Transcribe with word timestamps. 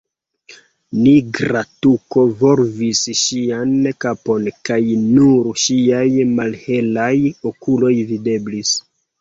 Nigra 1.07 1.59
tuko 1.85 2.23
volvis 2.39 3.01
ŝian 3.25 3.75
kapon 4.05 4.49
kaj 4.71 4.81
nur 5.05 5.53
ŝiaj 5.67 6.07
malhelaj 6.41 7.15
okuloj 7.53 7.97
videblis. 8.15 8.75